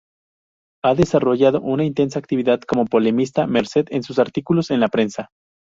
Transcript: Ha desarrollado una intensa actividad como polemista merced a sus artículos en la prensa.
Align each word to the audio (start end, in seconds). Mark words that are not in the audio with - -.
Ha 0.83 0.95
desarrollado 0.95 1.61
una 1.61 1.85
intensa 1.85 2.17
actividad 2.17 2.61
como 2.61 2.87
polemista 2.87 3.45
merced 3.45 3.85
a 3.93 4.01
sus 4.01 4.17
artículos 4.17 4.71
en 4.71 4.79
la 4.79 4.87
prensa. 4.87 5.29